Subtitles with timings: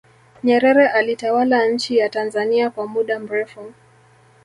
[0.43, 3.73] nyerere alitawala nchi ya tanzania kwa muda mrefu